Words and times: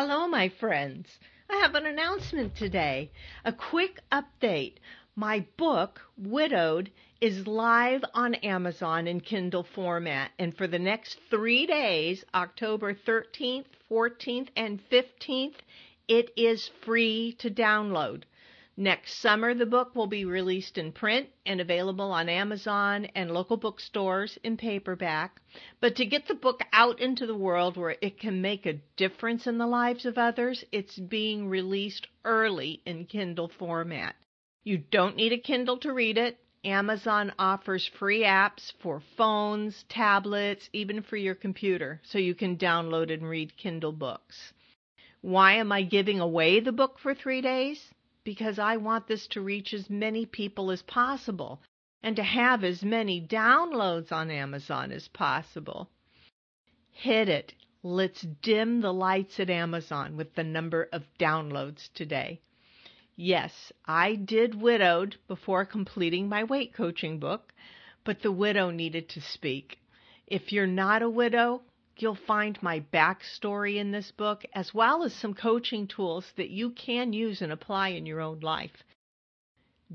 Hello, 0.00 0.28
my 0.28 0.48
friends. 0.48 1.18
I 1.50 1.56
have 1.56 1.74
an 1.74 1.84
announcement 1.84 2.54
today. 2.54 3.10
A 3.44 3.52
quick 3.52 3.98
update. 4.12 4.74
My 5.16 5.44
book, 5.56 6.00
Widowed, 6.16 6.92
is 7.20 7.48
live 7.48 8.04
on 8.14 8.36
Amazon 8.36 9.08
in 9.08 9.20
Kindle 9.20 9.64
format. 9.64 10.30
And 10.38 10.56
for 10.56 10.68
the 10.68 10.78
next 10.78 11.18
three 11.30 11.66
days, 11.66 12.24
October 12.32 12.94
13th, 12.94 13.64
14th, 13.90 14.50
and 14.54 14.80
15th, 14.88 15.56
it 16.06 16.30
is 16.36 16.70
free 16.84 17.34
to 17.40 17.50
download. 17.50 18.22
Next 18.80 19.14
summer, 19.14 19.54
the 19.54 19.66
book 19.66 19.96
will 19.96 20.06
be 20.06 20.24
released 20.24 20.78
in 20.78 20.92
print 20.92 21.30
and 21.44 21.60
available 21.60 22.12
on 22.12 22.28
Amazon 22.28 23.06
and 23.06 23.32
local 23.32 23.56
bookstores 23.56 24.38
in 24.44 24.56
paperback. 24.56 25.40
But 25.80 25.96
to 25.96 26.06
get 26.06 26.28
the 26.28 26.36
book 26.36 26.62
out 26.72 27.00
into 27.00 27.26
the 27.26 27.34
world 27.34 27.76
where 27.76 27.96
it 28.00 28.20
can 28.20 28.40
make 28.40 28.66
a 28.66 28.80
difference 28.96 29.48
in 29.48 29.58
the 29.58 29.66
lives 29.66 30.06
of 30.06 30.16
others, 30.16 30.64
it's 30.70 30.96
being 30.96 31.48
released 31.48 32.06
early 32.24 32.80
in 32.86 33.06
Kindle 33.06 33.48
format. 33.48 34.14
You 34.62 34.78
don't 34.78 35.16
need 35.16 35.32
a 35.32 35.38
Kindle 35.38 35.78
to 35.78 35.92
read 35.92 36.16
it. 36.16 36.38
Amazon 36.64 37.32
offers 37.36 37.84
free 37.98 38.22
apps 38.22 38.72
for 38.78 39.02
phones, 39.16 39.86
tablets, 39.88 40.70
even 40.72 41.02
for 41.02 41.16
your 41.16 41.34
computer, 41.34 42.00
so 42.04 42.16
you 42.18 42.36
can 42.36 42.56
download 42.56 43.12
and 43.12 43.28
read 43.28 43.56
Kindle 43.56 43.90
books. 43.90 44.52
Why 45.20 45.54
am 45.54 45.72
I 45.72 45.82
giving 45.82 46.20
away 46.20 46.60
the 46.60 46.70
book 46.70 47.00
for 47.00 47.12
three 47.12 47.40
days? 47.40 47.92
Because 48.28 48.58
I 48.58 48.76
want 48.76 49.06
this 49.06 49.26
to 49.28 49.40
reach 49.40 49.72
as 49.72 49.88
many 49.88 50.26
people 50.26 50.70
as 50.70 50.82
possible 50.82 51.62
and 52.02 52.14
to 52.16 52.22
have 52.22 52.62
as 52.62 52.82
many 52.82 53.26
downloads 53.26 54.12
on 54.12 54.30
Amazon 54.30 54.92
as 54.92 55.08
possible. 55.08 55.88
Hit 56.90 57.30
it. 57.30 57.54
Let's 57.82 58.20
dim 58.42 58.82
the 58.82 58.92
lights 58.92 59.40
at 59.40 59.48
Amazon 59.48 60.14
with 60.14 60.34
the 60.34 60.44
number 60.44 60.90
of 60.92 61.04
downloads 61.18 61.90
today. 61.94 62.42
Yes, 63.16 63.72
I 63.86 64.16
did 64.16 64.60
widowed 64.60 65.16
before 65.26 65.64
completing 65.64 66.28
my 66.28 66.44
weight 66.44 66.74
coaching 66.74 67.18
book, 67.18 67.54
but 68.04 68.20
the 68.20 68.30
widow 68.30 68.68
needed 68.68 69.08
to 69.08 69.22
speak. 69.22 69.78
If 70.26 70.52
you're 70.52 70.66
not 70.66 71.00
a 71.00 71.08
widow, 71.08 71.62
You'll 72.00 72.14
find 72.14 72.62
my 72.62 72.78
backstory 72.78 73.76
in 73.76 73.90
this 73.90 74.12
book, 74.12 74.44
as 74.52 74.72
well 74.72 75.02
as 75.02 75.12
some 75.12 75.34
coaching 75.34 75.88
tools 75.88 76.32
that 76.36 76.50
you 76.50 76.70
can 76.70 77.12
use 77.12 77.42
and 77.42 77.50
apply 77.50 77.88
in 77.88 78.06
your 78.06 78.20
own 78.20 78.38
life. 78.38 78.84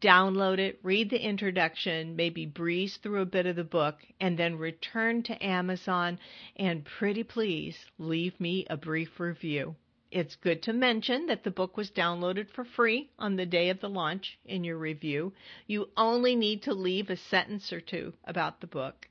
Download 0.00 0.58
it, 0.58 0.80
read 0.82 1.10
the 1.10 1.24
introduction, 1.24 2.16
maybe 2.16 2.46
breeze 2.46 2.96
through 2.96 3.20
a 3.20 3.26
bit 3.26 3.46
of 3.46 3.54
the 3.54 3.64
book, 3.64 4.04
and 4.18 4.36
then 4.36 4.56
return 4.56 5.22
to 5.24 5.44
Amazon 5.44 6.18
and 6.56 6.84
pretty 6.84 7.22
please 7.22 7.86
leave 7.98 8.40
me 8.40 8.66
a 8.68 8.76
brief 8.76 9.20
review. 9.20 9.76
It's 10.10 10.36
good 10.36 10.62
to 10.62 10.72
mention 10.72 11.26
that 11.26 11.44
the 11.44 11.50
book 11.50 11.76
was 11.76 11.90
downloaded 11.90 12.48
for 12.50 12.64
free 12.64 13.10
on 13.18 13.36
the 13.36 13.46
day 13.46 13.68
of 13.68 13.80
the 13.80 13.88
launch 13.88 14.38
in 14.44 14.64
your 14.64 14.78
review. 14.78 15.32
You 15.66 15.90
only 15.96 16.34
need 16.34 16.62
to 16.62 16.72
leave 16.72 17.10
a 17.10 17.16
sentence 17.16 17.72
or 17.72 17.80
two 17.80 18.14
about 18.24 18.60
the 18.60 18.66
book. 18.66 19.08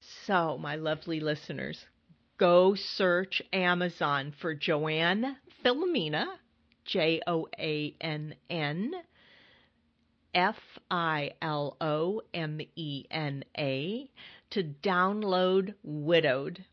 So, 0.00 0.56
my 0.56 0.76
lovely 0.76 1.20
listeners, 1.20 1.84
go 2.38 2.76
search 2.76 3.42
Amazon 3.52 4.32
for 4.40 4.54
Joann 4.54 5.36
Filomena, 5.64 6.26
J 6.84 7.20
O 7.26 7.48
A 7.58 7.94
N 8.00 8.34
N 8.48 8.92
F 10.34 10.56
I 10.90 11.32
L 11.42 11.76
O 11.80 12.22
M 12.32 12.60
E 12.76 13.04
N 13.10 13.44
A, 13.58 14.08
to 14.50 14.62
download 14.62 15.74
Widowed. 15.82 16.64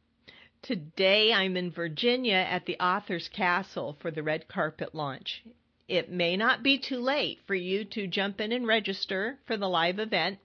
Today 0.61 1.33
I'm 1.33 1.57
in 1.57 1.71
Virginia 1.71 2.45
at 2.49 2.65
the 2.65 2.79
Author's 2.79 3.27
Castle 3.27 3.97
for 4.01 4.11
the 4.11 4.23
red 4.23 4.47
carpet 4.47 4.93
launch. 4.93 5.43
It 5.87 6.11
may 6.11 6.37
not 6.37 6.63
be 6.63 6.79
too 6.79 6.99
late 6.99 7.39
for 7.45 7.55
you 7.55 7.85
to 7.85 8.07
jump 8.07 8.39
in 8.39 8.51
and 8.51 8.65
register 8.65 9.39
for 9.45 9.57
the 9.57 9.69
live 9.69 9.99
event 9.99 10.39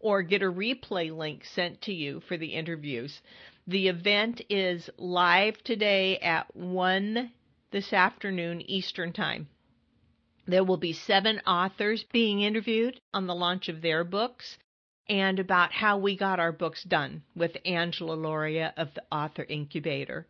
or 0.00 0.22
get 0.22 0.42
a 0.42 0.50
replay 0.50 1.14
link 1.16 1.44
sent 1.44 1.80
to 1.82 1.92
you 1.92 2.20
for 2.20 2.36
the 2.36 2.54
interviews. 2.54 3.20
The 3.66 3.88
event 3.88 4.42
is 4.48 4.90
live 4.96 5.62
today 5.62 6.18
at 6.18 6.54
1 6.56 7.30
this 7.70 7.92
afternoon 7.92 8.62
Eastern 8.62 9.12
Time. 9.12 9.48
There 10.46 10.64
will 10.64 10.78
be 10.78 10.92
seven 10.92 11.40
authors 11.46 12.02
being 12.12 12.40
interviewed 12.40 13.00
on 13.14 13.26
the 13.26 13.34
launch 13.34 13.68
of 13.68 13.82
their 13.82 14.02
books 14.02 14.58
and 15.08 15.38
about 15.38 15.72
how 15.72 15.98
we 15.98 16.16
got 16.16 16.40
our 16.40 16.52
books 16.52 16.82
done 16.82 17.22
with 17.36 17.56
Angela 17.64 18.16
Lauria 18.16 18.72
of 18.76 18.94
the 18.94 19.02
Author 19.12 19.44
Incubator. 19.48 20.26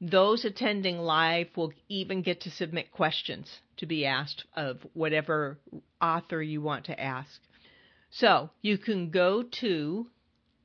Those 0.00 0.44
attending 0.44 0.98
live 0.98 1.48
will 1.56 1.72
even 1.88 2.20
get 2.20 2.40
to 2.42 2.50
submit 2.50 2.92
questions 2.92 3.60
to 3.78 3.86
be 3.86 4.04
asked 4.04 4.44
of 4.54 4.86
whatever 4.92 5.58
author 6.02 6.42
you 6.42 6.60
want 6.60 6.84
to 6.86 7.00
ask. 7.00 7.40
So 8.10 8.50
you 8.62 8.78
can 8.78 9.10
go 9.10 9.42
to 9.42 10.06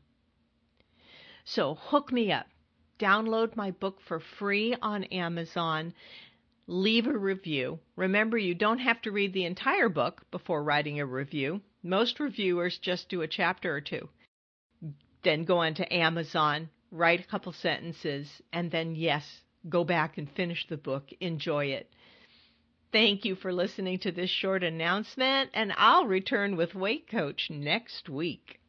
So 1.45 1.75
hook 1.75 2.11
me 2.11 2.31
up. 2.31 2.45
Download 2.99 3.55
my 3.55 3.71
book 3.71 3.97
for 4.07 4.19
free 4.19 4.75
on 4.81 5.03
Amazon 5.05 5.93
leave 6.67 7.07
a 7.07 7.17
review. 7.17 7.79
Remember, 7.95 8.37
you 8.37 8.55
don't 8.55 8.79
have 8.79 9.01
to 9.01 9.11
read 9.11 9.33
the 9.33 9.45
entire 9.45 9.89
book 9.89 10.21
before 10.31 10.63
writing 10.63 10.99
a 10.99 11.05
review. 11.05 11.61
Most 11.83 12.19
reviewers 12.19 12.77
just 12.77 13.09
do 13.09 13.21
a 13.21 13.27
chapter 13.27 13.75
or 13.75 13.81
two. 13.81 14.07
Then 15.23 15.43
go 15.43 15.59
on 15.59 15.73
to 15.75 15.93
Amazon, 15.93 16.69
write 16.91 17.19
a 17.19 17.27
couple 17.27 17.53
sentences, 17.53 18.41
and 18.51 18.71
then, 18.71 18.95
yes, 18.95 19.23
go 19.67 19.83
back 19.83 20.17
and 20.17 20.29
finish 20.31 20.65
the 20.67 20.77
book. 20.77 21.09
Enjoy 21.19 21.65
it. 21.65 21.89
Thank 22.91 23.25
you 23.25 23.35
for 23.35 23.51
listening 23.51 23.99
to 23.99 24.11
this 24.11 24.29
short 24.29 24.63
announcement, 24.63 25.49
and 25.53 25.73
I'll 25.77 26.05
return 26.05 26.55
with 26.55 26.75
Weight 26.75 27.09
Coach 27.09 27.49
next 27.49 28.07
week. 28.07 28.59